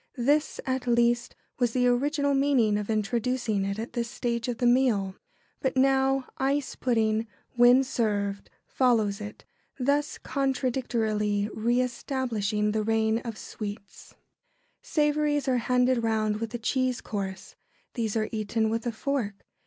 This, 0.17 0.59
at 0.65 0.87
least, 0.87 1.35
was 1.59 1.73
the 1.73 1.85
original 1.85 2.33
meaning 2.33 2.75
of 2.75 2.89
introducing 2.89 3.63
it 3.63 3.77
at 3.77 3.93
this 3.93 4.09
stage 4.09 4.47
of 4.47 4.57
the 4.57 4.65
meal. 4.65 5.13
[Sidenote: 5.13 5.13
Ice 5.13 5.43
pudding.] 5.43 5.61
But 5.61 5.77
now 5.79 6.27
ice 6.39 6.75
pudding, 6.75 7.27
when 7.55 7.83
served, 7.83 8.49
follows 8.65 9.21
it, 9.21 9.45
thus 9.77 10.17
contradictorily 10.17 11.49
re 11.53 11.81
establishing 11.81 12.71
the 12.71 12.81
reign 12.81 13.19
of 13.19 13.37
sweets. 13.37 14.07
[Sidenote: 14.07 14.25
Savouries.] 14.81 15.15
Savouries 15.43 15.47
are 15.47 15.63
handed 15.67 16.01
round 16.03 16.37
with 16.39 16.49
the 16.49 16.57
cheese 16.57 16.99
course. 16.99 17.55
These 17.93 18.17
are 18.17 18.29
eaten 18.31 18.71
with 18.71 18.87
a 18.87 18.91
fork. 18.91 19.45